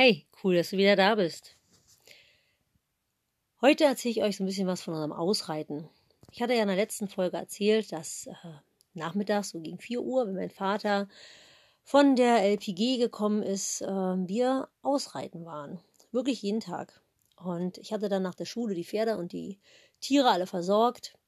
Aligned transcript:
Hey, 0.00 0.28
cool, 0.44 0.54
dass 0.54 0.70
du 0.70 0.76
wieder 0.76 0.94
da 0.94 1.16
bist. 1.16 1.56
Heute 3.60 3.82
erzähle 3.82 4.12
ich 4.12 4.22
euch 4.22 4.36
so 4.36 4.44
ein 4.44 4.46
bisschen 4.46 4.68
was 4.68 4.80
von 4.80 4.94
unserem 4.94 5.10
Ausreiten. 5.10 5.88
Ich 6.30 6.40
hatte 6.40 6.54
ja 6.54 6.62
in 6.62 6.68
der 6.68 6.76
letzten 6.76 7.08
Folge 7.08 7.36
erzählt, 7.36 7.90
dass 7.90 8.28
äh, 8.28 8.34
nachmittags, 8.94 9.50
so 9.50 9.58
gegen 9.58 9.80
4 9.80 10.00
Uhr, 10.00 10.28
wenn 10.28 10.36
mein 10.36 10.50
Vater 10.50 11.08
von 11.82 12.14
der 12.14 12.44
LPG 12.44 12.98
gekommen 12.98 13.42
ist, 13.42 13.82
äh, 13.82 13.88
wir 13.88 14.68
ausreiten 14.82 15.44
waren. 15.44 15.80
Wirklich 16.12 16.42
jeden 16.42 16.60
Tag. 16.60 17.02
Und 17.34 17.78
ich 17.78 17.92
hatte 17.92 18.08
dann 18.08 18.22
nach 18.22 18.36
der 18.36 18.44
Schule 18.44 18.76
die 18.76 18.84
Pferde 18.84 19.16
und 19.18 19.32
die 19.32 19.58
Tiere 20.00 20.30
alle 20.30 20.46
versorgt 20.46 21.18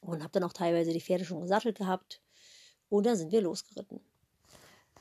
und 0.00 0.22
habe 0.22 0.32
dann 0.32 0.44
auch 0.44 0.54
teilweise 0.54 0.94
die 0.94 1.02
Pferde 1.02 1.26
schon 1.26 1.42
gesattelt 1.42 1.76
gehabt. 1.76 2.22
Und 2.88 3.04
dann 3.04 3.16
sind 3.16 3.30
wir 3.30 3.42
losgeritten. 3.42 4.00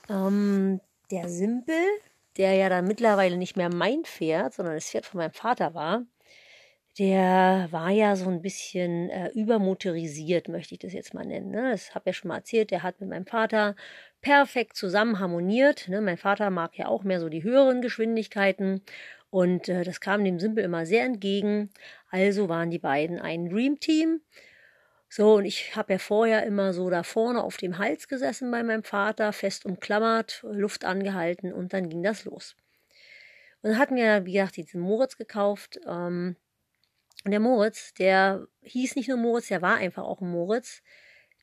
Ähm, 0.10 0.82
der 1.12 1.30
Simpel, 1.30 1.82
der 2.38 2.54
ja 2.54 2.70
dann 2.70 2.86
mittlerweile 2.86 3.38
nicht 3.38 3.58
mehr 3.58 3.74
mein 3.74 4.04
Pferd, 4.04 4.54
sondern 4.54 4.76
das 4.76 4.90
Pferd 4.90 5.06
von 5.06 5.20
meinem 5.20 5.34
Vater 5.34 5.74
war, 5.74 6.06
der 7.00 7.68
war 7.72 7.90
ja 7.90 8.16
so 8.16 8.30
ein 8.30 8.42
bisschen 8.42 9.10
äh, 9.10 9.30
übermotorisiert, 9.30 10.48
möchte 10.48 10.76
ich 10.76 10.80
das 10.80 10.94
jetzt 10.94 11.14
mal 11.14 11.26
nennen. 11.26 11.50
Ne? 11.50 11.72
Das 11.72 11.96
habe 11.96 12.10
ja 12.10 12.14
schon 12.14 12.30
mal 12.30 12.38
erzählt, 12.38 12.70
der 12.70 12.84
hat 12.84 13.02
mit 13.02 13.10
meinem 13.10 13.26
Vater 13.26 13.76
perfekt 14.22 14.76
zusammen 14.76 15.20
harmoniert. 15.20 15.88
Ne? 15.88 16.02
Mein 16.02 16.18
Vater 16.18 16.52
mag 16.52 16.78
ja 16.78 16.88
auch 16.88 17.04
mehr 17.04 17.20
so 17.20 17.30
die 17.30 17.44
höheren 17.44 17.82
Geschwindigkeiten 17.82 18.82
und 19.32 19.70
äh, 19.70 19.84
das 19.84 20.02
kam 20.02 20.24
dem 20.24 20.40
Simpel 20.40 20.64
immer 20.64 20.86
sehr 20.86 21.04
entgegen. 21.04 21.72
Also 22.12 22.48
waren 22.50 22.70
die 22.70 22.80
beiden 22.80 23.20
ein 23.20 23.50
Dream 23.50 23.80
Team. 23.80 24.22
So, 25.16 25.36
und 25.36 25.46
ich 25.46 25.76
habe 25.76 25.94
ja 25.94 26.00
vorher 26.00 26.44
immer 26.44 26.74
so 26.74 26.90
da 26.90 27.04
vorne 27.04 27.44
auf 27.44 27.58
dem 27.58 27.78
Hals 27.78 28.08
gesessen 28.08 28.50
bei 28.50 28.64
meinem 28.64 28.82
Vater, 28.82 29.32
fest 29.32 29.64
umklammert, 29.64 30.42
Luft 30.42 30.86
angehalten 30.86 31.54
und 31.54 31.72
dann 31.72 31.88
ging 31.88 32.02
das 32.02 32.26
los. 32.26 32.56
Und 33.62 33.78
hatten 33.78 33.96
wir, 33.96 34.26
wie 34.26 34.34
gesagt, 34.34 34.58
diesen 34.58 34.82
Moritz 34.82 35.16
gekauft. 35.16 35.80
Ähm, 35.86 36.36
und 37.26 37.30
der 37.30 37.40
Moritz, 37.40 37.94
der 37.94 38.48
hieß 38.64 38.96
nicht 38.96 39.08
nur 39.08 39.20
Moritz, 39.20 39.50
der 39.50 39.62
war 39.62 39.76
einfach 39.76 40.02
auch 40.02 40.20
ein 40.20 40.32
Moritz. 40.32 40.82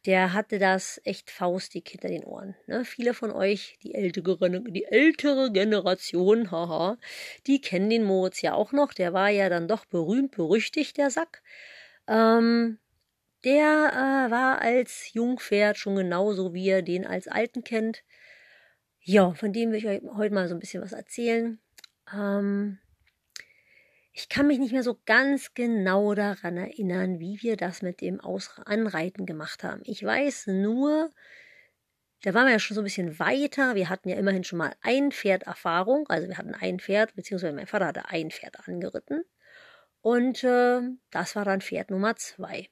Der 0.05 0.33
hatte 0.33 0.59
das 0.59 1.01
echt 1.05 1.31
faustig 1.31 1.91
hinter 1.91 2.09
den 2.09 2.25
Ohren. 2.25 2.57
Ne? 2.67 2.85
Viele 2.85 3.15
von 3.15 3.31
euch, 3.31 3.79
die 3.85 3.95
ältere, 3.95 4.63
die 4.63 4.87
ältere 4.87 5.53
Generation, 5.53 6.51
haha, 6.51 6.99
die 7.47 7.61
kennen 7.61 7.89
den 7.89 8.03
Moritz 8.03 8.43
ja 8.43 8.53
auch 8.53 8.73
noch. 8.73 8.93
Der 8.93 9.13
war 9.13 9.29
ja 9.29 9.49
dann 9.49 9.69
doch 9.69 9.85
berühmt, 9.85 10.33
berüchtigt, 10.33 10.97
der 10.97 11.11
Sack. 11.11 11.45
Ähm, 12.09 12.81
der 13.45 14.27
äh, 14.27 14.31
war 14.31 14.61
als 14.61 15.13
Jungpferd 15.13 15.77
schon 15.79 15.97
genauso, 15.97 16.53
wie 16.55 16.67
ihr 16.67 16.83
den 16.83 17.07
als 17.07 17.29
Alten 17.29 17.65
kennt. 17.65 18.03
Ja, 19.01 19.33
von 19.33 19.53
dem 19.53 19.71
will 19.71 19.79
ich 19.79 19.87
euch 19.87 20.03
heute 20.15 20.35
mal 20.35 20.49
so 20.49 20.55
ein 20.55 20.61
bisschen 20.61 20.83
was 20.83 20.93
erzählen. 20.93 21.59
Ähm, 22.13 22.79
ich 24.13 24.29
kann 24.29 24.47
mich 24.47 24.59
nicht 24.59 24.73
mehr 24.73 24.83
so 24.83 25.01
ganz 25.07 25.55
genau 25.55 26.15
daran 26.15 26.57
erinnern, 26.57 27.21
wie 27.21 27.41
wir 27.43 27.57
das 27.57 27.81
mit 27.81 28.01
dem 28.01 28.21
Aus 28.21 28.51
Anreiten 28.67 29.25
gemacht 29.25 29.65
haben. 29.65 29.81
Ich 29.85 30.05
weiß 30.05 30.49
nur, 30.49 31.11
da 32.23 32.35
waren 32.35 32.47
wir 32.47 32.53
ja 32.53 32.59
schon 32.59 32.75
so 32.75 32.83
ein 32.83 32.85
bisschen 32.85 33.19
weiter. 33.19 33.75
Wir 33.75 33.89
hatten 33.89 34.09
ja 34.11 34.17
immerhin 34.17 34.45
schon 34.45 34.59
mal 34.59 34.75
ein 34.83 35.13
Pferd 35.13 35.45
Erfahrung. 35.45 36.07
Also 36.09 36.29
wir 36.29 36.37
hatten 36.37 36.55
ein 36.55 36.79
Pferd, 36.79 37.15
beziehungsweise 37.15 37.55
mein 37.55 37.67
Vater 37.67 37.87
hatte 37.87 38.09
ein 38.09 38.31
Pferd 38.31 38.69
angeritten. 38.69 39.25
Und 40.03 40.45
äh, 40.45 40.81
das 41.11 41.37
war 41.37 41.45
dann 41.45 41.61
Pferd 41.61 41.91
Nummer 41.91 42.17
zwei. 42.17 42.69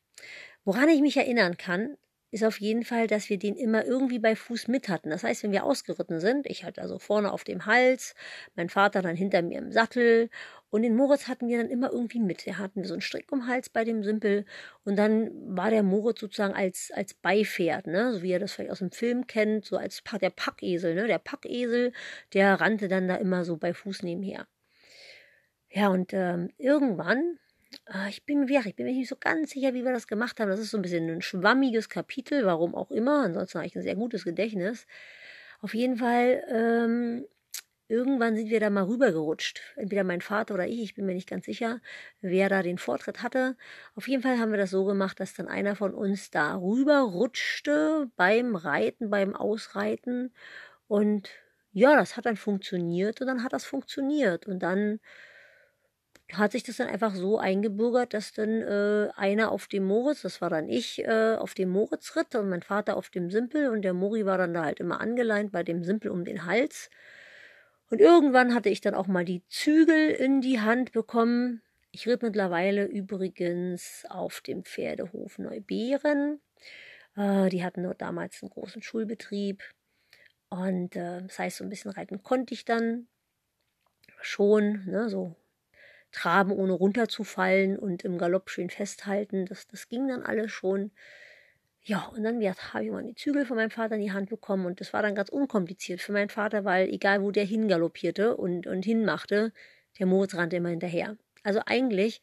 Woran 0.68 0.90
ich 0.90 1.00
mich 1.00 1.16
erinnern 1.16 1.56
kann, 1.56 1.96
ist 2.30 2.44
auf 2.44 2.60
jeden 2.60 2.84
Fall, 2.84 3.06
dass 3.06 3.30
wir 3.30 3.38
den 3.38 3.56
immer 3.56 3.86
irgendwie 3.86 4.18
bei 4.18 4.36
Fuß 4.36 4.68
mit 4.68 4.90
hatten. 4.90 5.08
Das 5.08 5.24
heißt, 5.24 5.42
wenn 5.42 5.50
wir 5.50 5.64
ausgeritten 5.64 6.20
sind, 6.20 6.46
ich 6.46 6.62
halt 6.62 6.78
also 6.78 6.98
vorne 6.98 7.32
auf 7.32 7.42
dem 7.42 7.64
Hals, 7.64 8.14
mein 8.54 8.68
Vater 8.68 9.00
dann 9.00 9.16
hinter 9.16 9.40
mir 9.40 9.60
im 9.60 9.72
Sattel 9.72 10.28
und 10.68 10.82
den 10.82 10.94
Moritz 10.94 11.26
hatten 11.26 11.48
wir 11.48 11.56
dann 11.56 11.70
immer 11.70 11.90
irgendwie 11.90 12.20
mit. 12.20 12.46
Da 12.46 12.58
hatten 12.58 12.82
wir 12.82 12.86
so 12.86 12.92
einen 12.92 13.00
Strick 13.00 13.32
um 13.32 13.38
den 13.40 13.48
Hals 13.48 13.70
bei 13.70 13.82
dem 13.82 14.04
Simpel 14.04 14.44
und 14.84 14.96
dann 14.96 15.30
war 15.56 15.70
der 15.70 15.82
Moritz 15.82 16.20
sozusagen 16.20 16.52
als, 16.52 16.90
als 16.94 17.14
Beipferd, 17.14 17.86
ne? 17.86 18.12
so 18.12 18.22
wie 18.22 18.32
ihr 18.32 18.38
das 18.38 18.52
vielleicht 18.52 18.72
aus 18.72 18.80
dem 18.80 18.90
Film 18.90 19.26
kennt, 19.26 19.64
so 19.64 19.78
als 19.78 20.02
der 20.20 20.28
Packesel. 20.28 20.94
Ne? 20.94 21.06
Der 21.06 21.18
Packesel, 21.18 21.94
der 22.34 22.60
rannte 22.60 22.88
dann 22.88 23.08
da 23.08 23.14
immer 23.14 23.46
so 23.46 23.56
bei 23.56 23.72
Fuß 23.72 24.02
nebenher. 24.02 24.46
Ja, 25.70 25.88
und 25.88 26.12
ähm, 26.12 26.50
irgendwann 26.58 27.38
ich 28.08 28.24
bin 28.24 28.44
mir, 28.46 28.60
ich 28.64 28.76
bin 28.76 28.86
mir 28.86 28.92
nicht 28.92 29.08
so 29.08 29.16
ganz 29.16 29.50
sicher, 29.50 29.74
wie 29.74 29.84
wir 29.84 29.92
das 29.92 30.06
gemacht 30.06 30.40
haben. 30.40 30.48
Das 30.50 30.60
ist 30.60 30.70
so 30.70 30.78
ein 30.78 30.82
bisschen 30.82 31.08
ein 31.08 31.22
schwammiges 31.22 31.88
Kapitel, 31.88 32.44
warum 32.46 32.74
auch 32.74 32.90
immer. 32.90 33.22
Ansonsten 33.24 33.58
habe 33.58 33.66
ich 33.66 33.76
ein 33.76 33.82
sehr 33.82 33.96
gutes 33.96 34.24
Gedächtnis. 34.24 34.86
Auf 35.60 35.74
jeden 35.74 35.96
Fall, 35.96 36.44
ähm, 36.50 37.26
irgendwann 37.88 38.36
sind 38.36 38.50
wir 38.50 38.60
da 38.60 38.70
mal 38.70 38.84
rübergerutscht. 38.84 39.60
Entweder 39.76 40.04
mein 40.04 40.20
Vater 40.22 40.54
oder 40.54 40.66
ich, 40.66 40.80
ich 40.82 40.94
bin 40.94 41.06
mir 41.06 41.14
nicht 41.14 41.28
ganz 41.28 41.46
sicher, 41.46 41.80
wer 42.20 42.48
da 42.48 42.62
den 42.62 42.78
Vortritt 42.78 43.22
hatte. 43.22 43.56
Auf 43.94 44.08
jeden 44.08 44.22
Fall 44.22 44.38
haben 44.38 44.50
wir 44.52 44.58
das 44.58 44.70
so 44.70 44.84
gemacht, 44.84 45.20
dass 45.20 45.34
dann 45.34 45.48
einer 45.48 45.76
von 45.76 45.94
uns 45.94 46.30
da 46.30 46.56
rüberrutschte 46.56 48.10
beim 48.16 48.56
Reiten, 48.56 49.10
beim 49.10 49.34
Ausreiten. 49.36 50.34
Und 50.88 51.30
ja, 51.72 51.96
das 51.96 52.16
hat 52.16 52.26
dann 52.26 52.36
funktioniert 52.36 53.20
und 53.20 53.26
dann 53.28 53.44
hat 53.44 53.52
das 53.52 53.64
funktioniert. 53.64 54.46
Und 54.46 54.60
dann 54.60 55.00
hat 56.34 56.52
sich 56.52 56.62
das 56.62 56.76
dann 56.76 56.88
einfach 56.88 57.14
so 57.14 57.38
eingebürgert, 57.38 58.12
dass 58.12 58.32
dann 58.32 58.60
äh, 58.60 59.08
einer 59.16 59.50
auf 59.50 59.66
dem 59.66 59.84
Moritz, 59.84 60.22
das 60.22 60.40
war 60.40 60.50
dann 60.50 60.68
ich, 60.68 60.98
äh, 61.04 61.36
auf 61.36 61.54
dem 61.54 61.70
Moritz 61.70 62.16
ritt 62.16 62.34
und 62.34 62.50
mein 62.50 62.62
Vater 62.62 62.96
auf 62.96 63.08
dem 63.08 63.30
Simpel 63.30 63.70
und 63.70 63.82
der 63.82 63.94
Mori 63.94 64.26
war 64.26 64.36
dann 64.36 64.52
da 64.52 64.64
halt 64.64 64.80
immer 64.80 65.00
angeleint 65.00 65.52
bei 65.52 65.62
dem 65.62 65.84
Simpel 65.84 66.10
um 66.10 66.24
den 66.24 66.44
Hals. 66.44 66.90
Und 67.90 68.00
irgendwann 68.00 68.54
hatte 68.54 68.68
ich 68.68 68.82
dann 68.82 68.94
auch 68.94 69.06
mal 69.06 69.24
die 69.24 69.42
Zügel 69.48 70.10
in 70.10 70.42
die 70.42 70.60
Hand 70.60 70.92
bekommen. 70.92 71.62
Ich 71.90 72.06
ritt 72.06 72.22
mittlerweile 72.22 72.84
übrigens 72.84 74.04
auf 74.10 74.42
dem 74.42 74.64
Pferdehof 74.64 75.38
Neubeeren. 75.38 76.40
Äh, 77.16 77.48
die 77.48 77.64
hatten 77.64 77.82
dort 77.82 78.02
damals 78.02 78.42
einen 78.42 78.50
großen 78.50 78.82
Schulbetrieb. 78.82 79.62
Und 80.50 80.96
äh, 80.96 81.22
das 81.22 81.38
heißt, 81.38 81.56
so 81.58 81.64
ein 81.64 81.70
bisschen 81.70 81.90
reiten 81.90 82.22
konnte 82.22 82.52
ich 82.52 82.66
dann 82.66 83.08
schon, 84.20 84.84
ne, 84.84 85.08
so 85.08 85.34
traben, 86.12 86.52
ohne 86.52 86.72
runterzufallen 86.72 87.78
und 87.78 88.04
im 88.04 88.18
Galopp 88.18 88.50
schön 88.50 88.70
festhalten. 88.70 89.46
Das, 89.46 89.66
das 89.66 89.88
ging 89.88 90.08
dann 90.08 90.22
alles 90.22 90.50
schon. 90.52 90.90
Ja, 91.82 92.06
und 92.14 92.22
dann 92.22 92.42
habe 92.42 92.84
ich 92.84 92.90
mal 92.90 93.02
die 93.04 93.14
Zügel 93.14 93.46
von 93.46 93.56
meinem 93.56 93.70
Vater 93.70 93.94
in 93.94 94.02
die 94.02 94.12
Hand 94.12 94.28
bekommen 94.28 94.66
und 94.66 94.80
das 94.80 94.92
war 94.92 95.02
dann 95.02 95.14
ganz 95.14 95.30
unkompliziert 95.30 96.00
für 96.02 96.12
meinen 96.12 96.28
Vater, 96.28 96.64
weil 96.64 96.88
egal 96.88 97.22
wo 97.22 97.30
der 97.30 97.44
hingaloppierte 97.44 98.36
und, 98.36 98.66
und 98.66 98.84
hinmachte, 98.84 99.52
der 99.98 100.06
Moritz 100.06 100.34
rannte 100.34 100.56
immer 100.56 100.68
hinterher. 100.68 101.16
Also 101.44 101.60
eigentlich, 101.64 102.20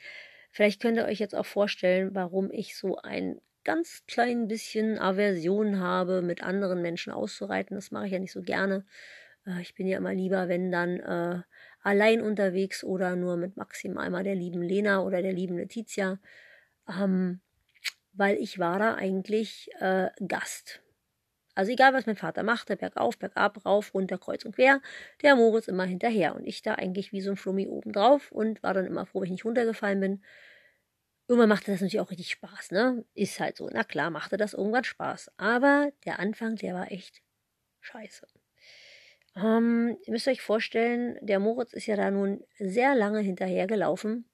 vielleicht 0.51 0.81
könnt 0.81 0.97
ihr 0.97 1.05
euch 1.05 1.19
jetzt 1.19 1.35
auch 1.35 1.45
vorstellen, 1.45 2.13
warum 2.13 2.51
ich 2.51 2.77
so 2.77 2.97
ein 2.97 3.41
ganz 3.63 4.03
klein 4.07 4.47
bisschen 4.47 4.99
Aversion 4.99 5.79
habe, 5.79 6.21
mit 6.21 6.43
anderen 6.43 6.81
Menschen 6.81 7.11
auszureiten. 7.11 7.75
Das 7.75 7.91
mache 7.91 8.05
ich 8.05 8.11
ja 8.11 8.19
nicht 8.19 8.31
so 8.31 8.43
gerne. 8.43 8.85
Äh, 9.45 9.61
ich 9.61 9.75
bin 9.75 9.87
ja 9.87 9.97
immer 9.97 10.13
lieber, 10.13 10.47
wenn 10.47 10.71
dann 10.71 10.99
äh, 10.99 11.41
allein 11.85 12.21
unterwegs 12.21 12.83
oder 12.83 13.15
nur 13.15 13.37
mit 13.37 13.57
maximal 13.57 14.09
mal 14.09 14.23
der 14.23 14.35
lieben 14.35 14.61
Lena 14.61 15.01
oder 15.03 15.21
der 15.21 15.33
lieben 15.33 15.55
Letizia, 15.57 16.19
ähm, 16.89 17.41
weil 18.13 18.37
ich 18.37 18.57
war 18.57 18.79
da 18.79 18.95
eigentlich 18.95 19.69
äh, 19.79 20.09
Gast. 20.27 20.81
Also 21.53 21.71
egal, 21.71 21.93
was 21.93 22.07
mein 22.07 22.15
Vater 22.15 22.41
machte, 22.41 22.75
bergauf, 22.75 23.19
bergab, 23.19 23.65
rauf, 23.65 23.93
runter, 23.93 24.17
kreuz 24.17 24.43
und 24.45 24.55
quer, 24.55 24.81
der 25.21 25.35
Moritz 25.35 25.67
immer 25.67 25.85
hinterher. 25.85 26.35
Und 26.35 26.45
ich 26.47 26.63
da 26.63 26.73
eigentlich 26.73 27.11
wie 27.11 27.21
so 27.21 27.31
ein 27.31 27.37
Flummi 27.37 27.67
oben 27.67 27.93
drauf 27.93 28.31
und 28.31 28.63
war 28.63 28.73
dann 28.73 28.87
immer 28.87 29.05
froh, 29.05 29.21
wenn 29.21 29.27
ich 29.27 29.31
nicht 29.31 29.45
runtergefallen 29.45 29.99
bin. 29.99 30.23
Irgendwann 31.27 31.49
machte 31.49 31.71
das 31.71 31.81
natürlich 31.81 32.01
auch 32.01 32.11
richtig 32.11 32.31
Spaß, 32.31 32.71
ne? 32.71 33.05
Ist 33.13 33.39
halt 33.39 33.57
so. 33.57 33.69
Na 33.71 33.83
klar, 33.83 34.09
machte 34.09 34.37
das 34.37 34.53
irgendwann 34.53 34.83
Spaß. 34.83 35.31
Aber 35.37 35.91
der 36.03 36.19
Anfang, 36.19 36.55
der 36.55 36.73
war 36.73 36.91
echt 36.91 37.21
scheiße. 37.81 38.27
Ähm, 39.35 39.97
ihr 40.05 40.13
müsst 40.13 40.27
euch 40.27 40.41
vorstellen, 40.41 41.17
der 41.21 41.39
Moritz 41.39 41.73
ist 41.73 41.87
ja 41.87 41.95
da 41.95 42.09
nun 42.09 42.43
sehr 42.57 42.95
lange 42.95 43.19
hinterhergelaufen 43.19 44.29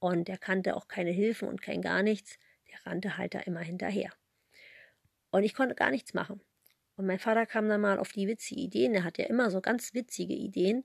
und 0.00 0.28
der 0.28 0.38
kannte 0.38 0.76
auch 0.76 0.88
keine 0.88 1.10
Hilfen 1.10 1.48
und 1.48 1.62
kein 1.62 1.80
gar 1.80 2.02
nichts. 2.02 2.38
Der 2.70 2.84
rannte 2.86 3.16
halt 3.18 3.34
da 3.34 3.40
immer 3.40 3.60
hinterher. 3.60 4.12
Und 5.30 5.44
ich 5.44 5.54
konnte 5.54 5.74
gar 5.74 5.90
nichts 5.90 6.12
machen. 6.12 6.40
Und 6.96 7.06
mein 7.06 7.18
Vater 7.18 7.46
kam 7.46 7.68
dann 7.68 7.80
mal 7.80 7.98
auf 7.98 8.12
die 8.12 8.26
witzige 8.26 8.60
Ideen. 8.60 8.92
Der 8.92 9.04
hat 9.04 9.18
ja 9.18 9.26
immer 9.26 9.50
so 9.50 9.60
ganz 9.60 9.94
witzige 9.94 10.34
Ideen. 10.34 10.84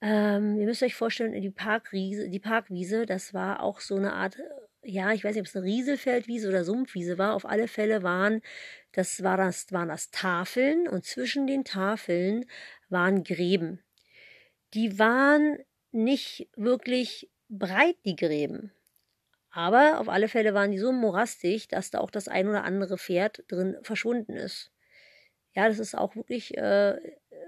Ähm, 0.00 0.58
ihr 0.58 0.66
müsst 0.66 0.82
euch 0.82 0.94
vorstellen, 0.94 1.40
die 1.40 1.50
Parkwiese, 1.50 2.28
die 2.28 2.38
Parkwiese, 2.38 3.04
das 3.04 3.34
war 3.34 3.62
auch 3.62 3.80
so 3.80 3.96
eine 3.96 4.12
Art 4.12 4.38
ja, 4.88 5.12
ich 5.12 5.22
weiß 5.22 5.34
nicht, 5.34 5.42
ob 5.42 5.46
es 5.46 5.54
eine 5.56 5.66
Rieselfeldwiese 5.66 6.48
oder 6.48 6.64
Sumpfwiese 6.64 7.18
war. 7.18 7.34
Auf 7.34 7.44
alle 7.44 7.68
Fälle 7.68 8.02
waren 8.02 8.40
das, 8.92 9.22
war 9.22 9.36
das, 9.36 9.70
waren 9.70 9.88
das 9.88 10.10
Tafeln 10.10 10.88
und 10.88 11.04
zwischen 11.04 11.46
den 11.46 11.64
Tafeln 11.64 12.46
waren 12.88 13.22
Gräben. 13.22 13.84
Die 14.72 14.98
waren 14.98 15.58
nicht 15.92 16.48
wirklich 16.56 17.30
breit, 17.50 17.96
die 18.06 18.16
Gräben. 18.16 18.72
Aber 19.50 20.00
auf 20.00 20.08
alle 20.08 20.28
Fälle 20.28 20.54
waren 20.54 20.70
die 20.70 20.78
so 20.78 20.92
morastig, 20.92 21.68
dass 21.68 21.90
da 21.90 21.98
auch 22.00 22.10
das 22.10 22.28
ein 22.28 22.48
oder 22.48 22.64
andere 22.64 22.96
Pferd 22.96 23.44
drin 23.48 23.76
verschwunden 23.82 24.34
ist. 24.36 24.72
Ja, 25.54 25.68
das 25.68 25.78
ist 25.78 25.96
auch 25.96 26.16
wirklich 26.16 26.56
äh, 26.56 26.96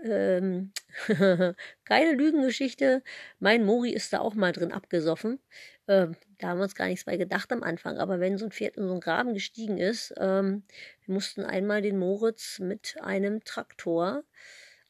ähm, 0.05 0.73
keine 1.85 2.13
Lügengeschichte. 2.13 3.03
Mein 3.39 3.65
Mori 3.65 3.93
ist 3.93 4.13
da 4.13 4.21
auch 4.21 4.35
mal 4.35 4.53
drin 4.53 4.73
abgesoffen. 4.73 5.41
Ähm, 5.89 6.17
da 6.41 6.49
haben 6.49 6.59
wir 6.59 6.65
uns 6.65 6.75
gar 6.75 6.87
nichts 6.87 7.05
bei 7.05 7.19
gedacht 7.19 7.53
am 7.53 7.63
Anfang. 7.63 7.99
Aber 7.99 8.19
wenn 8.19 8.39
so 8.39 8.47
ein 8.47 8.51
Pferd 8.51 8.77
in 8.77 8.87
so 8.87 8.93
einen 8.93 9.01
Graben 9.01 9.35
gestiegen 9.35 9.77
ist, 9.77 10.15
ähm, 10.17 10.65
wir 11.05 11.15
mussten 11.15 11.45
einmal 11.45 11.83
den 11.83 11.99
Moritz 11.99 12.59
mit 12.59 12.97
einem 13.01 13.45
Traktor 13.45 14.25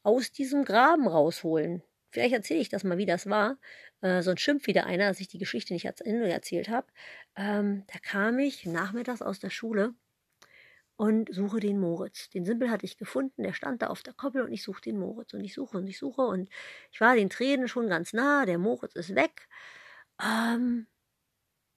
aus 0.01 0.31
diesem 0.31 0.63
Graben 0.63 1.07
rausholen. 1.07 1.83
Vielleicht 2.09 2.33
erzähle 2.33 2.61
ich 2.61 2.69
das 2.69 2.83
mal, 2.83 2.97
wie 2.97 3.05
das 3.05 3.29
war. 3.29 3.57
Äh, 4.01 4.21
sonst 4.21 4.41
schimpft 4.41 4.67
wieder 4.67 4.85
einer, 4.85 5.09
dass 5.09 5.19
ich 5.19 5.27
die 5.27 5.37
Geschichte 5.37 5.73
nicht 5.73 5.85
erzählt 5.85 6.69
habe. 6.69 6.87
Ähm, 7.35 7.83
da 7.87 7.99
kam 7.99 8.39
ich 8.39 8.65
nachmittags 8.65 9.21
aus 9.21 9.39
der 9.39 9.49
Schule 9.49 9.93
und 10.95 11.33
suche 11.33 11.59
den 11.59 11.79
Moritz. 11.79 12.29
Den 12.29 12.45
Simpel 12.45 12.71
hatte 12.71 12.85
ich 12.85 12.97
gefunden, 12.97 13.43
der 13.43 13.53
stand 13.53 13.81
da 13.81 13.87
auf 13.87 14.03
der 14.03 14.13
Koppel 14.13 14.43
und 14.43 14.53
ich 14.53 14.63
suche 14.63 14.81
den 14.81 14.97
Moritz 14.99 15.33
und 15.33 15.43
ich 15.43 15.53
suche 15.53 15.77
und 15.77 15.87
ich 15.87 15.97
suche 15.97 16.21
und 16.21 16.49
ich 16.91 17.01
war 17.01 17.15
den 17.15 17.29
Tränen 17.29 17.67
schon 17.67 17.89
ganz 17.89 18.13
nah, 18.13 18.45
der 18.45 18.57
Moritz 18.57 18.95
ist 18.95 19.15
weg. 19.15 19.47
Ähm, 20.21 20.87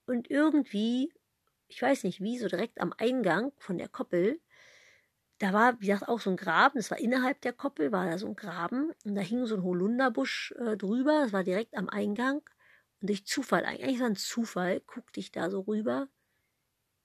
und 0.07 0.31
irgendwie, 0.31 1.13
ich 1.69 1.81
weiß 1.81 2.05
nicht 2.05 2.21
wie, 2.21 2.39
so 2.39 2.49
direkt 2.49 2.81
am 2.81 2.93
Eingang 2.97 3.53
von 3.59 3.79
der 3.79 3.89
Koppel, 3.89 4.41
da 5.39 5.53
war, 5.53 5.81
wie 5.81 5.87
gesagt, 5.87 6.09
auch 6.09 6.21
so 6.21 6.31
ein 6.31 6.37
Graben, 6.37 6.79
das 6.79 6.91
war 6.91 6.99
innerhalb 6.99 7.41
der 7.41 7.53
Koppel, 7.53 7.93
war 7.93 8.09
da 8.09 8.19
so 8.19 8.27
ein 8.27 8.37
Graben. 8.37 8.93
Und 9.05 9.15
da 9.15 9.21
hing 9.21 9.47
so 9.47 9.57
ein 9.57 9.65
Holunderbusch 9.65 10.53
äh, 10.59 10.77
drüber, 10.77 11.23
das 11.25 11.33
war 11.33 11.43
direkt 11.43 11.77
am 11.77 11.89
Eingang. 11.89 12.43
Und 13.01 13.11
durch 13.11 13.27
Zufall, 13.27 13.65
eigentlich 13.65 14.01
war 14.01 14.07
ein 14.07 14.17
Zufall, 14.17 14.81
guckte 14.81 15.21
ich 15.21 15.33
da 15.33 15.51
so 15.51 15.61
rüber. 15.61 16.09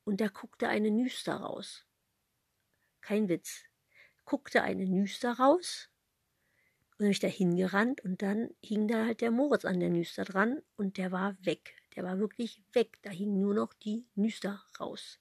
Und 0.04 0.22
da 0.22 0.28
guckte 0.28 0.70
eine 0.70 0.92
Nüster 0.92 1.36
raus. 1.36 1.86
Kein 3.02 3.30
Witz, 3.30 3.66
guckte 4.26 4.62
eine 4.62 4.86
Nüster 4.86 5.34
raus. 5.34 5.90
Und 6.92 7.00
bin 7.00 7.12
ich 7.12 7.20
da 7.20 7.28
hingerannt. 7.28 8.02
Und 8.02 8.22
dann 8.22 8.52
hing 8.62 8.88
da 8.88 9.06
halt 9.06 9.22
der 9.22 9.32
Moritz 9.32 9.66
an 9.66 9.80
der 9.80 9.90
Nüster 9.90 10.24
dran. 10.24 10.62
Und 10.78 10.98
der 10.98 11.12
war 11.12 11.36
weg. 11.44 11.79
Der 12.00 12.06
war 12.06 12.18
wirklich 12.18 12.64
weg. 12.72 12.98
Da 13.02 13.10
hing 13.10 13.42
nur 13.42 13.54
noch 13.54 13.74
die 13.74 14.06
Nüster 14.16 14.64
raus. 14.80 15.20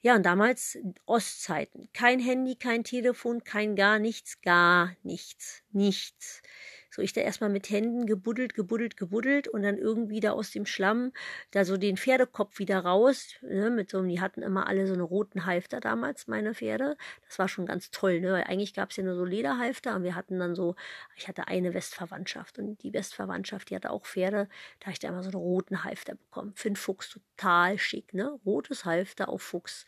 Ja, 0.00 0.16
und 0.16 0.22
damals 0.22 0.78
Ostzeiten. 1.04 1.90
Kein 1.92 2.20
Handy, 2.20 2.56
kein 2.56 2.84
Telefon, 2.84 3.44
kein 3.44 3.76
gar 3.76 3.98
nichts, 3.98 4.40
gar 4.40 4.96
nichts, 5.02 5.62
nichts. 5.72 6.40
So 6.90 7.02
ich 7.02 7.12
da 7.12 7.20
erstmal 7.20 7.50
mit 7.50 7.70
Händen 7.70 8.06
gebuddelt, 8.06 8.54
gebuddelt, 8.54 8.96
gebuddelt 8.96 9.48
und 9.48 9.62
dann 9.62 9.76
irgendwie 9.76 10.20
da 10.20 10.32
aus 10.32 10.50
dem 10.50 10.66
Schlamm 10.66 11.12
da 11.50 11.64
so 11.64 11.76
den 11.76 11.96
Pferdekopf 11.96 12.58
wieder 12.58 12.78
raus. 12.80 13.34
Ne, 13.42 13.70
mit 13.70 13.90
so, 13.90 14.02
die 14.02 14.20
hatten 14.20 14.42
immer 14.42 14.66
alle 14.66 14.86
so 14.86 14.94
einen 14.94 15.02
roten 15.02 15.46
Halfter 15.46 15.80
damals, 15.80 16.26
meine 16.26 16.54
Pferde. 16.54 16.96
Das 17.26 17.38
war 17.38 17.48
schon 17.48 17.66
ganz 17.66 17.90
toll, 17.90 18.20
ne? 18.20 18.32
Weil 18.32 18.44
eigentlich 18.44 18.74
gab 18.74 18.90
es 18.90 18.96
ja 18.96 19.04
nur 19.04 19.14
so 19.14 19.24
Lederhalfter 19.24 19.94
und 19.96 20.02
wir 20.02 20.14
hatten 20.14 20.38
dann 20.38 20.54
so, 20.54 20.74
ich 21.16 21.28
hatte 21.28 21.48
eine 21.48 21.74
Westverwandtschaft 21.74 22.58
und 22.58 22.82
die 22.82 22.92
Westverwandtschaft, 22.92 23.70
die 23.70 23.76
hatte 23.76 23.90
auch 23.90 24.06
Pferde. 24.06 24.48
Da 24.80 24.86
habe 24.86 24.92
ich 24.92 24.98
da 24.98 25.08
immer 25.08 25.22
so 25.22 25.28
einen 25.28 25.36
roten 25.36 25.84
Halfter 25.84 26.14
bekommen. 26.14 26.52
Find 26.54 26.78
Fuchs 26.78 27.10
total 27.10 27.78
schick, 27.78 28.14
ne? 28.14 28.38
Rotes 28.46 28.84
Halfter 28.84 29.28
auf 29.28 29.42
Fuchs. 29.42 29.84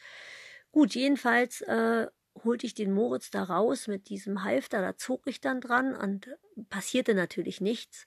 Gut, 0.73 0.95
jedenfalls 0.95 1.63
äh, 1.63 2.07
holte 2.45 2.67
ich 2.67 2.75
den 2.75 2.93
Moritz 2.93 3.31
da 3.31 3.45
raus 3.45 3.87
mit 3.89 4.09
diesem 4.09 4.45
Halfter, 4.45 4.81
da 4.81 4.97
zog 4.97 5.27
ich 5.27 5.41
dann 5.41 5.61
dran 5.61 5.95
und 5.95 6.29
passierte 6.69 7.15
natürlich 7.15 7.61
nichts. 7.61 8.07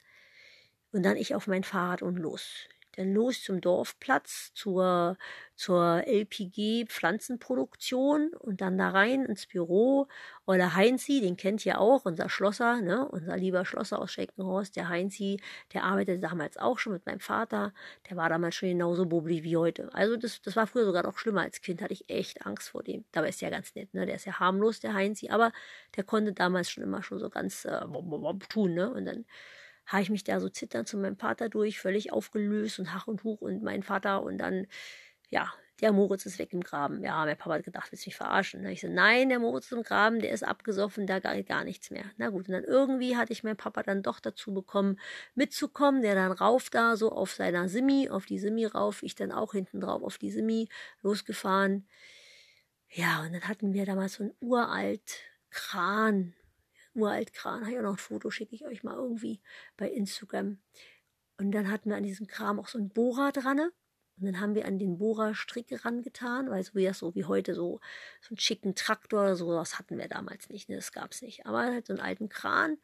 Und 0.92 1.04
dann 1.04 1.18
ich 1.18 1.34
auf 1.34 1.48
mein 1.48 1.64
Fahrrad 1.64 2.02
und 2.02 2.18
los 2.18 2.68
dann 2.96 3.14
los 3.14 3.44
zum 3.44 3.62
Dorfplatz, 3.62 4.52
zur, 4.54 5.18
zur 5.56 6.04
LPG 6.08 6.86
Pflanzenproduktion 6.88 8.32
und 8.40 8.62
dann 8.62 8.78
da 8.78 8.90
rein 8.90 9.26
ins 9.26 9.48
Büro. 9.48 10.08
Oder 10.46 10.76
Heinzi, 10.76 11.22
den 11.22 11.38
kennt 11.38 11.66
ihr 11.66 11.80
auch, 11.80 12.06
unser 12.06 12.30
Schlosser, 12.30 12.82
ne? 12.82 13.08
unser 13.08 13.38
lieber 13.38 13.66
Schlosser 13.66 14.00
aus 14.00 14.12
Schenkenhorst, 14.12 14.76
der 14.76 14.90
Heinzi, 14.90 15.40
der 15.74 15.84
arbeitete 15.84 16.20
damals 16.20 16.58
auch 16.58 16.78
schon 16.78 16.94
mit 16.94 17.06
meinem 17.06 17.20
Vater. 17.20 17.74
Der 18.10 18.18
war 18.18 18.30
damals 18.30 18.56
schon 18.56 18.70
genauso 18.70 19.06
bubblig 19.06 19.44
wie 19.44 19.58
heute. 19.58 19.90
Also 19.94 20.16
das, 20.18 20.42
das 20.42 20.56
war 20.56 20.68
früher 20.68 20.86
sogar 20.86 21.04
noch 21.04 21.18
schlimmer 21.18 21.42
als 21.42 21.62
Kind, 21.62 21.82
hatte 21.82 21.94
ich 21.94 22.10
echt 22.10 22.46
Angst 22.46 22.70
vor 22.70 22.84
dem. 22.84 23.06
Dabei 23.12 23.30
ist 23.30 23.42
ja 23.42 23.50
ganz 23.50 23.74
nett, 23.76 23.94
ne? 23.94 24.06
Der 24.06 24.16
ist 24.16 24.26
ja 24.26 24.40
harmlos, 24.40 24.80
der 24.80 24.94
Heinzi, 24.94 25.30
aber 25.30 25.52
der 25.96 26.04
konnte 26.04 26.34
damals 26.34 26.70
schon 26.70 26.84
immer 26.84 27.04
schon 27.04 27.20
so 27.20 27.30
ganz 27.30 27.66
äh, 27.66 27.82
tun, 28.50 28.74
ne? 28.74 28.92
Und 28.92 29.06
dann 29.06 29.26
habe 29.86 30.04
ich 30.04 30.10
mich 30.10 30.24
da 30.24 30.40
so 30.40 30.50
zitternd 30.50 30.88
zu 30.88 30.98
meinem 30.98 31.18
Vater 31.18 31.50
durch, 31.50 31.80
völlig 31.80 32.12
aufgelöst 32.12 32.80
und 32.80 32.94
Hach 32.94 33.08
und 33.08 33.24
Huch 33.24 33.42
und 33.42 33.64
mein 33.64 33.84
Vater 33.84 34.24
und 34.24 34.38
dann, 34.38 34.68
ja, 35.30 35.52
der 35.82 35.92
Moritz 35.92 36.26
ist 36.26 36.40
weg 36.40 36.54
im 36.54 36.62
Graben. 36.62 37.04
Ja, 37.04 37.26
mein 37.26 37.38
Papa 37.38 37.56
hat 37.56 37.64
gedacht, 37.64 37.92
willst 37.92 38.06
du 38.06 38.10
mich 38.10 38.16
verarschen? 38.16 38.66
Ich 38.68 38.82
so, 38.82 38.88
nein, 38.88 39.30
der 39.30 39.40
Moritz 39.40 39.66
ist 39.66 39.74
im 39.74 39.84
Graben, 39.84 40.20
der 40.20 40.32
ist 40.32 40.44
abgesoffen, 40.44 41.08
da 41.08 41.20
gar, 41.20 41.42
gar 41.44 41.64
nichts 41.64 41.90
mehr. 41.90 42.06
Na 42.18 42.30
gut, 42.30 42.48
und 42.48 42.54
dann 42.54 42.64
irgendwie 42.64 43.18
hatte 43.18 43.34
ich 43.34 43.44
meinen 43.44 43.58
Papa 43.58 43.84
dann 43.84 44.04
doch 44.04 44.20
dazu 44.20 44.54
bekommen, 44.54 45.00
mitzukommen, 45.36 46.02
der 46.02 46.16
dann 46.16 46.32
rauf 46.32 46.70
da, 46.70 46.96
so 46.96 47.12
auf 47.12 47.34
seiner 47.34 47.68
Simi, 47.68 48.10
auf 48.10 48.26
die 48.26 48.40
Simi 48.40 48.66
rauf, 48.66 49.04
ich 49.04 49.16
dann 49.16 49.32
auch 49.32 49.54
hinten 49.54 49.82
drauf 49.82 50.04
auf 50.04 50.18
die 50.18 50.32
Simi 50.32 50.70
losgefahren. 51.02 51.88
Ja, 52.90 53.24
und 53.24 53.34
dann 53.34 53.48
hatten 53.48 53.74
wir 53.74 53.86
damals 53.86 54.14
so 54.14 54.24
einen 54.24 54.34
uralt 54.40 55.20
Kran, 55.50 56.34
Uraltkran. 56.96 57.62
Habe 57.62 57.72
ich 57.72 57.78
auch 57.78 57.84
noch 57.84 57.92
ein 57.92 57.98
Foto, 57.98 58.30
schicke 58.30 58.56
ich 58.56 58.66
euch 58.66 58.84
mal 58.84 58.96
irgendwie 58.96 59.42
bei 59.78 59.90
Instagram. 59.90 60.58
Und 61.38 61.52
dann 61.52 61.70
hatten 61.72 61.90
wir 61.90 61.98
an 61.98 62.04
diesem 62.04 62.28
Kram 62.28 62.60
auch 62.60 62.68
so 62.68 62.78
ein 62.78 62.90
Bohrer 62.90 63.32
dran. 63.32 63.60
Und 63.60 64.26
dann 64.28 64.40
haben 64.40 64.54
wir 64.54 64.66
an 64.66 64.78
den 64.78 65.00
Bohrer 65.00 65.34
Stricke 65.34 65.84
rangetan, 65.84 66.50
weil 66.50 66.64
so 66.64 66.76
wie 66.76 66.86
das 66.86 67.00
so 67.00 67.16
wie 67.16 67.26
heute 67.26 67.56
so, 67.56 67.80
so 68.22 68.30
einen 68.30 68.40
schicken 68.40 68.76
Traktor 68.76 69.22
oder 69.22 69.36
sowas 69.36 69.80
hatten 69.80 69.98
wir 69.98 70.08
damals 70.08 70.50
nicht. 70.50 70.70
Ne? 70.70 70.76
Das 70.76 70.92
es 71.10 71.22
nicht. 71.22 71.46
Aber 71.48 71.64
halt 71.64 71.88
so 71.88 71.94
einen 71.94 72.02
alten 72.02 72.30
Kran 72.30 72.78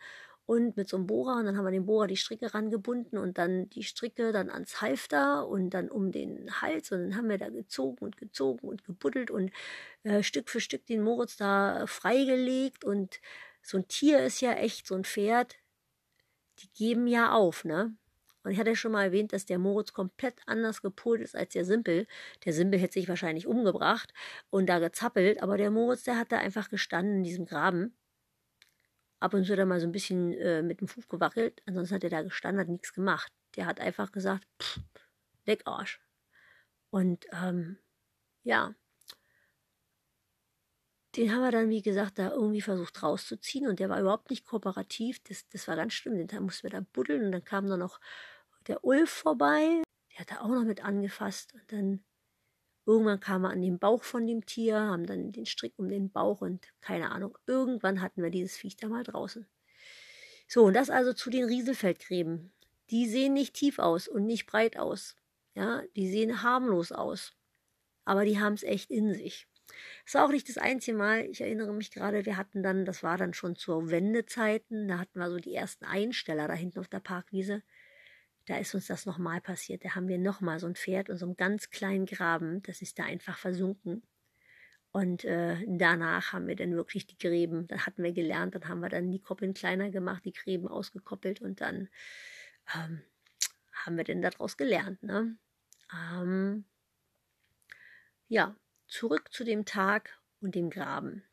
und 0.50 0.78
mit 0.78 0.90
so 0.90 0.98
einem 0.98 1.06
Bohrer 1.06 1.38
und 1.38 1.46
dann 1.46 1.58
haben 1.58 1.66
wir 1.66 1.70
den 1.70 1.86
Bohrer 1.86 2.08
die 2.08 2.18
Stricke 2.18 2.56
rangebunden 2.56 3.20
und 3.20 3.38
dann 3.38 3.70
die 3.70 3.84
Stricke 3.84 4.32
dann 4.32 4.50
ans 4.50 4.82
Halfter 4.82 5.48
und 5.48 5.70
dann 5.70 5.92
um 5.92 6.12
den 6.12 6.50
Hals 6.60 6.92
und 6.92 7.04
dann 7.04 7.16
haben 7.16 7.30
wir 7.30 7.38
da 7.38 7.50
gezogen 7.50 8.04
und 8.04 8.18
gezogen 8.18 8.68
und 8.68 8.84
gebuddelt 8.84 9.30
und 9.30 9.52
äh, 10.02 10.24
Stück 10.24 10.50
für 10.50 10.60
Stück 10.60 10.88
den 10.88 11.04
Moritz 11.04 11.38
da 11.38 11.86
freigelegt 11.86 12.84
und 12.84 13.22
so 13.70 13.78
ein 13.78 13.88
Tier 13.88 14.20
ist 14.20 14.42
ja 14.42 14.54
echt, 14.54 14.88
so 14.88 14.96
ein 14.96 15.04
Pferd, 15.04 15.58
die 16.60 16.70
geben 16.74 17.08
ja 17.08 17.32
auf, 17.32 17.66
ne? 17.66 17.96
Und 18.44 18.52
ich 18.52 18.60
hatte 18.60 18.76
schon 18.76 18.94
mal 18.94 19.04
erwähnt, 19.04 19.34
dass 19.34 19.46
der 19.46 19.60
Moritz 19.60 19.94
komplett 19.94 20.36
anders 20.46 20.82
gepolt 20.82 21.22
ist 21.22 21.36
als 21.36 21.54
der 21.54 21.66
Simpel. 21.66 22.08
Der 22.46 22.54
Simpel 22.54 22.80
hätte 22.80 22.94
sich 22.94 23.10
wahrscheinlich 23.10 23.48
umgebracht 23.48 24.14
und 24.50 24.68
da 24.68 24.80
gezappelt, 24.80 25.44
aber 25.44 25.58
der 25.58 25.72
Moritz, 25.72 26.04
der 26.04 26.18
hat 26.18 26.32
da 26.32 26.38
einfach 26.38 26.70
gestanden 26.70 27.18
in 27.18 27.24
diesem 27.24 27.46
Graben. 27.46 27.96
Ab 29.20 29.34
und 29.34 29.44
zu 29.44 29.52
hat 29.52 29.60
er 29.60 29.66
mal 29.66 29.82
so 29.82 29.88
ein 29.88 29.92
bisschen 29.92 30.34
äh, 30.34 30.62
mit 30.62 30.80
dem 30.80 30.88
Fuß 30.88 31.10
gewackelt, 31.10 31.62
ansonsten 31.66 31.96
hat 31.96 32.04
er 32.06 32.10
da 32.10 32.22
gestanden, 32.22 32.62
hat 32.62 32.70
nichts 32.70 32.94
gemacht. 32.94 33.32
Der 33.58 33.66
hat 33.66 33.82
einfach 33.82 34.12
gesagt, 34.12 34.48
pff, 34.62 34.80
leck 35.46 35.64
Arsch. 35.66 36.00
Und 36.90 37.26
ähm, 37.34 37.78
ja, 38.44 38.74
den 41.16 41.34
haben 41.34 41.42
wir 41.42 41.52
dann, 41.52 41.70
wie 41.70 41.82
gesagt, 41.82 42.20
da 42.20 42.32
irgendwie 42.32 42.62
versucht 42.62 43.02
rauszuziehen 43.02 43.68
und 43.68 43.80
der 43.80 43.90
war 43.90 44.00
überhaupt 44.00 44.30
nicht 44.30 44.46
kooperativ. 44.46 45.20
Das, 45.24 45.48
das 45.50 45.68
war 45.68 45.76
ganz 45.76 45.94
schlimm. 45.94 46.28
Den 46.28 46.44
mussten 46.44 46.64
wir 46.64 46.70
da 46.70 46.82
buddeln 46.94 47.26
und 47.26 47.32
dann 47.32 47.44
kam 47.44 47.68
dann 47.68 47.80
noch 47.80 48.00
der 48.68 48.84
Ulf 48.84 49.10
vorbei. 49.10 49.82
Der 50.12 50.20
hat 50.20 50.32
da 50.32 50.42
auch 50.42 50.50
noch 50.50 50.64
mit 50.64 50.84
angefasst 50.84 51.54
und 51.54 51.72
dann 51.72 52.04
irgendwann 52.86 53.20
kam 53.20 53.46
er 53.46 53.52
an 53.52 53.62
den 53.62 53.80
Bauch 53.80 54.04
von 54.04 54.28
dem 54.28 54.46
Tier, 54.46 54.80
haben 54.80 55.06
dann 55.06 55.32
den 55.32 55.46
Strick 55.46 55.74
um 55.78 55.90
den 55.90 56.12
Bauch 56.12 56.42
und 56.42 56.68
keine 56.82 57.12
Ahnung. 57.12 57.38
Irgendwann 57.48 58.02
hatten 58.02 58.22
wir 58.22 58.30
dieses 58.30 58.58
Viech 58.58 58.78
da 58.78 58.88
mal 58.88 59.04
draußen. 59.04 59.48
So, 60.48 60.66
und 60.66 60.74
das 60.74 60.90
also 60.90 61.14
zu 61.14 61.30
den 61.30 61.46
Rieselfeldgräben. 61.46 62.52
Die 62.90 63.08
sehen 63.08 63.34
nicht 63.34 63.54
tief 63.54 63.78
aus 63.78 64.08
und 64.08 64.26
nicht 64.26 64.48
breit 64.48 64.78
aus. 64.78 65.16
Ja, 65.54 65.84
die 65.96 66.10
sehen 66.10 66.42
harmlos 66.42 66.92
aus. 66.92 67.34
Aber 68.06 68.26
die 68.26 68.40
haben 68.40 68.54
es 68.54 68.64
echt 68.64 68.90
in 68.90 69.14
sich. 69.14 69.48
Das 70.06 70.16
war 70.16 70.26
auch 70.26 70.32
nicht 70.32 70.50
das 70.50 70.58
einzige 70.58 70.98
Mal. 70.98 71.26
Ich 71.26 71.42
erinnere 71.42 71.74
mich 71.74 71.92
gerade, 71.92 72.26
wir 72.26 72.38
hatten 72.38 72.64
dann, 72.64 72.86
das 72.86 73.04
war 73.04 73.18
dann 73.18 73.34
schon 73.34 73.56
zur 73.56 73.90
Wendezeiten, 73.90 74.88
da 74.88 75.00
hatten 75.00 75.20
wir 75.20 75.30
so 75.30 75.38
die 75.38 75.54
ersten 75.56 75.86
Einsteller 75.86 76.48
da 76.48 76.54
hinten 76.54 76.80
auf 76.80 76.88
der 76.88 77.00
Parkwiese. 77.00 77.64
Da 78.46 78.58
ist 78.58 78.74
uns 78.74 78.88
das 78.88 79.06
nochmal 79.06 79.42
passiert. 79.42 79.86
Da 79.86 79.96
haben 79.96 80.08
wir 80.08 80.18
nochmal 80.18 80.60
so 80.60 80.68
ein 80.68 80.76
Pferd 80.76 81.10
in 81.10 81.18
so 81.18 81.26
einem 81.26 81.38
ganz 81.38 81.70
kleinen 81.70 82.06
Graben, 82.06 82.64
das 82.64 82.82
ist 82.82 82.98
da 82.98 83.04
einfach 83.04 83.38
versunken. 83.38 84.02
Und 84.92 85.24
äh, 85.24 85.64
danach 85.68 86.34
haben 86.34 86.48
wir 86.48 86.56
dann 86.56 86.76
wirklich 86.76 87.06
die 87.06 87.18
Gräben, 87.18 87.68
dann 87.68 87.86
hatten 87.86 88.02
wir 88.02 88.12
gelernt, 88.12 88.56
dann 88.56 88.68
haben 88.68 88.80
wir 88.80 88.90
dann 88.90 89.12
die 89.12 89.22
Koppeln 89.22 89.54
kleiner 89.54 89.92
gemacht, 89.92 90.26
die 90.26 90.34
Gräben 90.34 90.68
ausgekoppelt 90.68 91.42
und 91.42 91.62
dann 91.62 91.90
ähm, 92.76 93.04
haben 93.72 93.98
wir 93.98 94.04
denn 94.04 94.24
daraus 94.24 94.58
gelernt. 94.58 95.04
Ne? 95.04 95.38
Ähm, 95.94 96.66
ja, 98.30 98.56
zurück 98.90 99.32
zu 99.32 99.44
dem 99.44 99.66
Tag 99.66 100.20
und 100.42 100.56
dem 100.56 100.70
Graben. 100.70 101.24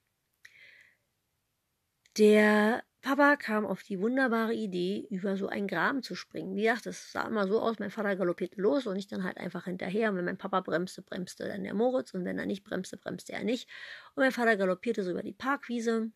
Der 2.16 2.82
Papa 3.02 3.36
kam 3.36 3.66
auf 3.66 3.82
die 3.82 4.00
wunderbare 4.00 4.54
Idee, 4.54 5.06
über 5.10 5.36
so 5.36 5.48
einen 5.48 5.68
Graben 5.68 6.02
zu 6.02 6.14
springen. 6.14 6.56
Wie 6.56 6.62
gesagt, 6.62 6.86
das 6.86 7.12
sah 7.12 7.26
immer 7.26 7.46
so 7.46 7.60
aus, 7.60 7.78
mein 7.78 7.90
Vater 7.90 8.16
galoppierte 8.16 8.60
los 8.60 8.86
und 8.86 8.96
ich 8.96 9.06
dann 9.06 9.22
halt 9.22 9.36
einfach 9.36 9.66
hinterher. 9.66 10.10
Und 10.10 10.16
wenn 10.16 10.24
mein 10.24 10.38
Papa 10.38 10.60
bremste, 10.60 11.02
bremste 11.02 11.46
dann 11.46 11.62
der 11.62 11.74
Moritz 11.74 12.14
und 12.14 12.24
wenn 12.24 12.38
er 12.38 12.46
nicht 12.46 12.64
bremste, 12.64 12.96
bremste 12.96 13.32
er 13.32 13.44
nicht. 13.44 13.68
Und 14.14 14.22
mein 14.22 14.32
Vater 14.32 14.56
galoppierte 14.56 15.04
so 15.04 15.12
über 15.12 15.22
die 15.22 15.34
Parkwiese. 15.34 16.10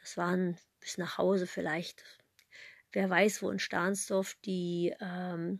Das 0.00 0.16
waren 0.16 0.56
bis 0.80 0.98
nach 0.98 1.18
Hause 1.18 1.46
vielleicht. 1.46 2.04
Wer 2.92 3.10
weiß, 3.10 3.42
wo 3.42 3.50
in 3.50 3.58
Stahnsdorf 3.58 4.36
die, 4.44 4.94
ähm, 5.00 5.58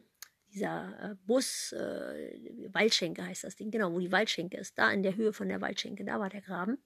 dieser 0.54 1.10
äh, 1.10 1.14
Bus, 1.26 1.72
äh, 1.72 2.68
Waldschenke 2.72 3.26
heißt 3.26 3.44
das 3.44 3.56
Ding, 3.56 3.70
genau, 3.70 3.92
wo 3.92 3.98
die 3.98 4.12
Waldschenke 4.12 4.56
ist, 4.56 4.78
da 4.78 4.90
in 4.90 5.02
der 5.02 5.16
Höhe 5.16 5.32
von 5.32 5.48
der 5.48 5.60
Waldschenke, 5.60 6.04
da 6.04 6.20
war 6.20 6.30
der 6.30 6.42
Graben. 6.42 6.82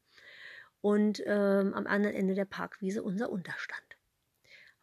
Und 0.81 1.23
ähm, 1.27 1.75
am 1.75 1.87
anderen 1.87 2.17
Ende 2.17 2.35
der 2.35 2.45
Parkwiese 2.45 3.03
unser 3.03 3.31
Unterstand. 3.31 3.99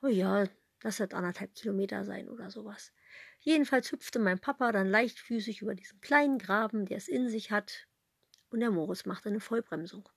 Oh 0.01 0.08
ja, 0.08 0.46
das 0.82 1.00
wird 1.00 1.13
anderthalb 1.13 1.56
Kilometer 1.56 2.06
sein 2.06 2.30
oder 2.30 2.51
sowas. 2.51 2.92
Jedenfalls 3.39 3.92
hüpfte 3.92 4.20
mein 4.20 4.39
Papa 4.39 4.72
dann 4.72 4.89
leichtfüßig 4.89 5.62
über 5.62 5.74
diesen 5.74 6.01
kleinen 6.01 6.38
Graben, 6.38 6.86
der 6.86 6.98
es 6.98 7.08
in 7.08 7.30
sich 7.30 7.51
hat, 7.51 7.88
und 8.50 8.60
der 8.60 8.72
Moritz 8.72 9.06
machte 9.06 9.30
eine 9.30 9.39
Vollbremsung. 9.39 10.08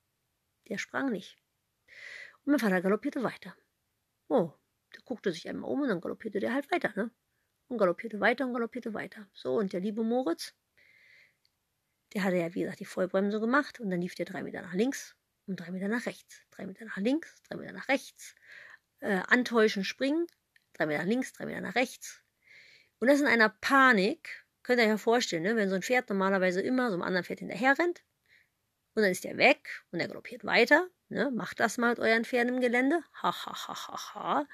Der 0.69 0.79
sprang 0.79 1.11
nicht. 1.11 1.39
Und 2.45 2.53
mein 2.53 2.59
Vater 2.59 2.83
galoppierte 2.83 3.23
weiter. 3.23 3.57
Oh, 4.29 4.53
der 4.95 5.03
guckte 5.05 5.33
sich 5.33 5.49
einmal 5.49 5.71
um 5.71 5.81
und 5.83 5.89
dann 5.89 6.01
galoppierte 6.01 6.41
der 6.41 6.53
halt 6.53 6.71
weiter, 6.71 6.93
ne? 6.97 7.11
Und 7.69 7.79
galoppierte 7.79 8.21
weiter 8.21 8.47
und 8.47 8.55
galoppierte 8.55 8.95
weiter. 8.95 9.29
So, 9.33 9.57
und 9.57 9.73
der 9.73 9.81
liebe 9.81 10.03
Moritz, 10.03 10.55
der 12.15 12.25
hatte 12.25 12.37
ja, 12.37 12.55
wie 12.55 12.63
gesagt, 12.63 12.81
die 12.81 12.87
Vollbremsung 12.87 13.41
gemacht 13.41 13.81
und 13.81 13.91
dann 13.91 14.01
lief 14.01 14.15
der 14.15 14.27
drei 14.27 14.43
Meter 14.43 14.63
nach 14.63 14.73
links 14.73 15.15
und 15.47 15.61
drei 15.61 15.71
Meter 15.71 15.89
nach 15.89 16.07
rechts. 16.07 16.43
Drei 16.51 16.67
Meter 16.67 16.87
nach 16.87 16.97
links, 16.97 17.43
drei 17.43 17.57
Meter 17.57 17.73
nach 17.73 17.89
rechts. 17.89 18.35
Äh, 19.01 19.21
antäuschen, 19.29 19.85
springen, 19.85 20.27
drei 20.73 20.87
Meter 20.87 21.03
nach 21.03 21.09
links, 21.09 21.33
drei 21.33 21.47
Meter 21.47 21.61
nach 21.61 21.75
rechts. 21.75 22.23
Und 22.99 23.09
das 23.09 23.21
in 23.21 23.27
einer 23.27 23.49
Panik, 23.49 24.45
könnt 24.63 24.81
ihr 24.81 24.85
euch 24.85 24.91
ja 24.91 24.97
vorstellen, 24.97 25.43
ne? 25.43 25.57
wenn 25.57 25.69
so 25.69 25.77
ein 25.77 25.83
Pferd 25.83 26.09
normalerweise 26.09 26.61
immer 26.61 26.89
so 26.89 26.95
einem 26.95 27.03
anderen 27.03 27.25
Pferd 27.25 27.39
hinterher 27.41 27.79
rennt 27.79 28.03
und 28.95 29.03
dann 29.03 29.13
ist 29.13 29.25
der 29.25 29.37
weg 29.37 29.85
und 29.93 30.01
er 30.01 30.09
galoppiert 30.09 30.45
weiter. 30.45 30.89
Ne? 31.09 31.31
Macht 31.31 31.61
das 31.61 31.79
mal 31.79 31.91
mit 31.91 32.01
euren 32.01 32.25
Pferden 32.25 32.55
im 32.55 32.61
Gelände. 32.61 33.03
Ha, 33.23 33.33
ha, 33.33 33.69
ha, 33.69 33.89
ha, 33.89 34.15
ha. 34.15 34.47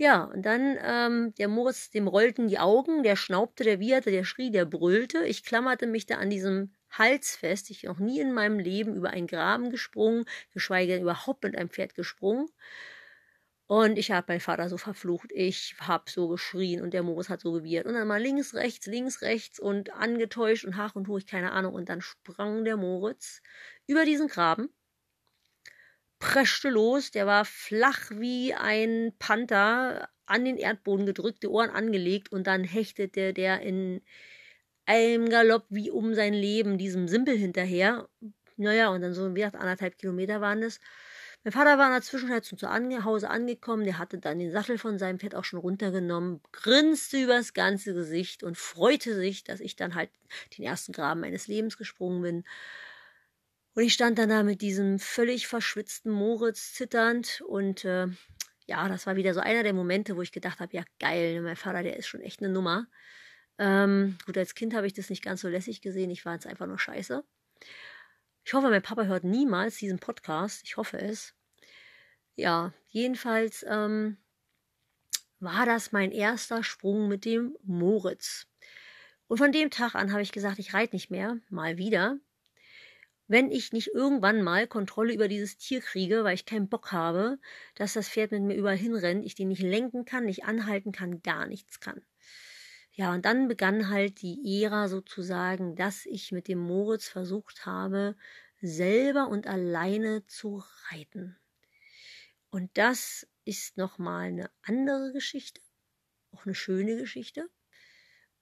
Ja, 0.00 0.24
und 0.24 0.46
dann, 0.46 0.78
ähm, 0.82 1.34
der 1.34 1.46
Moritz, 1.48 1.90
dem 1.90 2.08
rollten 2.08 2.48
die 2.48 2.58
Augen, 2.58 3.02
der 3.02 3.16
schnaubte, 3.16 3.64
der 3.64 3.80
wieherte, 3.80 4.10
der 4.10 4.24
schrie, 4.24 4.50
der 4.50 4.64
brüllte. 4.64 5.24
Ich 5.26 5.44
klammerte 5.44 5.86
mich 5.86 6.06
da 6.06 6.16
an 6.16 6.30
diesem 6.30 6.72
Hals 6.90 7.36
fest. 7.36 7.68
Ich 7.70 7.82
noch 7.82 7.98
nie 7.98 8.18
in 8.18 8.32
meinem 8.32 8.58
Leben 8.58 8.94
über 8.96 9.10
einen 9.10 9.26
Graben 9.26 9.68
gesprungen, 9.70 10.24
geschweige 10.54 10.94
denn 10.94 11.02
überhaupt 11.02 11.44
mit 11.44 11.54
einem 11.56 11.68
Pferd 11.68 11.94
gesprungen. 11.94 12.48
Und 13.66 13.98
ich 13.98 14.10
habe 14.10 14.26
meinen 14.28 14.40
Vater 14.40 14.68
so 14.68 14.76
verflucht. 14.78 15.30
Ich 15.32 15.76
habe 15.80 16.10
so 16.10 16.28
geschrien 16.28 16.82
und 16.82 16.92
der 16.92 17.02
Moritz 17.04 17.28
hat 17.28 17.40
so 17.40 17.52
gewirrt. 17.52 17.86
Und 17.86 17.94
dann 17.94 18.08
mal 18.08 18.20
links, 18.20 18.54
rechts, 18.54 18.86
links, 18.86 19.22
rechts 19.22 19.60
und 19.60 19.92
angetäuscht 19.92 20.64
und 20.64 20.76
hach 20.76 20.96
und 20.96 21.06
hoch, 21.08 21.20
keine 21.28 21.52
Ahnung. 21.52 21.74
Und 21.74 21.88
dann 21.88 22.00
sprang 22.00 22.64
der 22.64 22.76
Moritz 22.76 23.42
über 23.86 24.04
diesen 24.04 24.26
Graben, 24.28 24.70
preschte 26.20 26.70
los. 26.70 27.10
Der 27.10 27.26
war 27.26 27.44
flach 27.44 28.10
wie 28.10 28.54
ein 28.54 29.12
Panther, 29.18 30.08
an 30.26 30.44
den 30.44 30.56
Erdboden 30.58 31.06
gedrückt, 31.06 31.42
die 31.42 31.48
Ohren 31.48 31.70
angelegt 31.70 32.30
und 32.32 32.46
dann 32.46 32.62
hechtete 32.62 33.32
der 33.34 33.62
in 33.62 34.00
einem 34.86 35.28
Galopp 35.28 35.66
wie 35.70 35.90
um 35.90 36.14
sein 36.14 36.34
Leben 36.34 36.78
diesem 36.78 37.08
Simpel 37.08 37.36
hinterher. 37.36 38.08
Naja, 38.56 38.90
und 38.90 39.00
dann 39.00 39.14
so, 39.14 39.30
wie 39.34 39.40
gesagt, 39.40 39.56
anderthalb 39.56 39.98
Kilometer 39.98 40.40
waren 40.40 40.62
es. 40.62 40.80
Mein 41.42 41.52
Vater 41.52 41.78
war 41.78 41.86
in 41.86 41.92
der 41.94 42.02
Zwischenzeit 42.02 42.44
zu 42.44 42.56
Hause 43.04 43.30
angekommen, 43.30 43.84
der 43.84 43.98
hatte 43.98 44.18
dann 44.18 44.38
den 44.38 44.52
Sattel 44.52 44.76
von 44.76 44.98
seinem 44.98 45.18
Pferd 45.18 45.34
auch 45.34 45.44
schon 45.44 45.58
runtergenommen, 45.58 46.42
grinste 46.52 47.22
übers 47.22 47.54
ganze 47.54 47.94
Gesicht 47.94 48.42
und 48.42 48.58
freute 48.58 49.14
sich, 49.14 49.42
dass 49.44 49.60
ich 49.60 49.74
dann 49.74 49.94
halt 49.94 50.10
den 50.58 50.64
ersten 50.64 50.92
Graben 50.92 51.20
meines 51.22 51.46
Lebens 51.48 51.78
gesprungen 51.78 52.20
bin. 52.22 52.44
Und 53.74 53.84
ich 53.84 53.92
stand 53.94 54.18
dann 54.18 54.28
da 54.28 54.42
mit 54.42 54.62
diesem 54.62 54.98
völlig 54.98 55.46
verschwitzten 55.46 56.10
Moritz 56.10 56.74
zitternd 56.74 57.40
und 57.46 57.84
äh, 57.84 58.08
ja, 58.66 58.88
das 58.88 59.06
war 59.06 59.16
wieder 59.16 59.34
so 59.34 59.40
einer 59.40 59.62
der 59.62 59.72
Momente, 59.72 60.16
wo 60.16 60.22
ich 60.22 60.32
gedacht 60.32 60.60
habe, 60.60 60.76
ja 60.76 60.84
geil, 60.98 61.40
mein 61.40 61.56
Vater, 61.56 61.82
der 61.82 61.96
ist 61.96 62.08
schon 62.08 62.20
echt 62.20 62.40
eine 62.40 62.52
Nummer. 62.52 62.86
Ähm, 63.58 64.16
gut, 64.26 64.38
als 64.38 64.54
Kind 64.54 64.74
habe 64.74 64.86
ich 64.86 64.94
das 64.94 65.10
nicht 65.10 65.22
ganz 65.22 65.40
so 65.40 65.48
lässig 65.48 65.82
gesehen, 65.82 66.10
ich 66.10 66.24
war 66.24 66.34
jetzt 66.34 66.46
einfach 66.46 66.66
nur 66.66 66.78
scheiße. 66.78 67.24
Ich 68.44 68.54
hoffe, 68.54 68.70
mein 68.70 68.82
Papa 68.82 69.04
hört 69.04 69.24
niemals 69.24 69.76
diesen 69.76 69.98
Podcast. 69.98 70.62
Ich 70.64 70.76
hoffe 70.76 70.98
es. 70.98 71.34
Ja, 72.36 72.72
jedenfalls 72.88 73.64
ähm, 73.68 74.16
war 75.40 75.66
das 75.66 75.92
mein 75.92 76.10
erster 76.10 76.64
Sprung 76.64 77.08
mit 77.08 77.24
dem 77.24 77.56
Moritz. 77.62 78.46
Und 79.26 79.38
von 79.38 79.52
dem 79.52 79.70
Tag 79.70 79.94
an 79.94 80.12
habe 80.12 80.22
ich 80.22 80.32
gesagt, 80.32 80.58
ich 80.58 80.74
reite 80.74 80.96
nicht 80.96 81.10
mehr, 81.10 81.38
mal 81.50 81.76
wieder. 81.76 82.18
Wenn 83.30 83.52
ich 83.52 83.72
nicht 83.72 83.94
irgendwann 83.94 84.42
mal 84.42 84.66
Kontrolle 84.66 85.14
über 85.14 85.28
dieses 85.28 85.56
Tier 85.56 85.80
kriege, 85.80 86.24
weil 86.24 86.34
ich 86.34 86.46
keinen 86.46 86.68
Bock 86.68 86.90
habe, 86.90 87.38
dass 87.76 87.92
das 87.92 88.08
Pferd 88.08 88.32
mit 88.32 88.42
mir 88.42 88.56
überall 88.56 88.76
hinrennt, 88.76 89.24
ich 89.24 89.36
den 89.36 89.46
nicht 89.46 89.62
lenken 89.62 90.04
kann, 90.04 90.24
nicht 90.24 90.46
anhalten 90.46 90.90
kann, 90.90 91.22
gar 91.22 91.46
nichts 91.46 91.78
kann. 91.78 92.02
Ja, 92.90 93.14
und 93.14 93.24
dann 93.24 93.46
begann 93.46 93.88
halt 93.88 94.20
die 94.20 94.64
Ära 94.64 94.88
sozusagen, 94.88 95.76
dass 95.76 96.06
ich 96.06 96.32
mit 96.32 96.48
dem 96.48 96.58
Moritz 96.58 97.06
versucht 97.06 97.66
habe, 97.66 98.16
selber 98.60 99.28
und 99.28 99.46
alleine 99.46 100.26
zu 100.26 100.64
reiten. 100.90 101.36
Und 102.50 102.68
das 102.74 103.28
ist 103.44 103.76
nochmal 103.76 104.26
eine 104.26 104.50
andere 104.62 105.12
Geschichte, 105.12 105.60
auch 106.32 106.46
eine 106.46 106.56
schöne 106.56 106.96
Geschichte. 106.96 107.48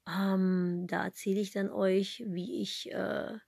Ähm, 0.06 0.86
da 0.88 1.04
erzähle 1.04 1.40
ich 1.40 1.50
dann 1.50 1.68
euch, 1.68 2.24
wie 2.26 2.62
ich 2.62 2.90
äh, 2.90 3.38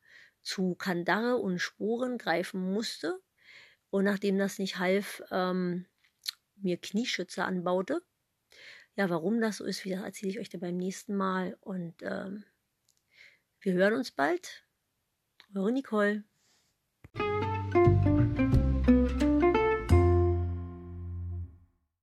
zu 0.43 0.75
Kandare 0.75 1.37
und 1.37 1.59
Sporen 1.59 2.19
greifen 2.19 2.73
musste. 2.73 3.21
Und 3.91 4.05
nachdem 4.05 4.39
das 4.39 4.59
nicht 4.59 4.79
half, 4.79 5.23
ähm, 5.31 5.87
mir 6.57 6.77
Knieschütze 6.77 7.45
anbaute. 7.45 8.03
Ja, 8.97 9.09
warum 9.11 9.41
das 9.41 9.59
so 9.59 9.65
ist, 9.65 9.85
wie 9.85 9.91
das 9.91 10.03
erzähle 10.03 10.31
ich 10.31 10.41
euch 10.41 10.49
dann 10.49 10.61
beim 10.61 10.77
nächsten 10.77 11.17
Mal. 11.17 11.57
Und 11.61 12.03
ähm, 12.03 12.45
wir 13.61 13.73
hören 13.73 13.95
uns 13.95 14.11
bald. 14.11 14.65
Eure 15.55 15.73
Nicole. 15.73 16.25